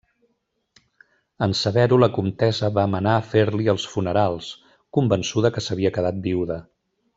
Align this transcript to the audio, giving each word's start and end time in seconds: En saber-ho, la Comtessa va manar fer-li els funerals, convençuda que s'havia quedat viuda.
En 1.47 1.53
saber-ho, 1.59 1.99
la 2.03 2.09
Comtessa 2.15 2.71
va 2.79 2.87
manar 2.95 3.13
fer-li 3.35 3.69
els 3.75 3.85
funerals, 3.93 4.49
convençuda 4.99 5.53
que 5.59 5.65
s'havia 5.67 5.95
quedat 5.99 6.19
viuda. 6.29 6.61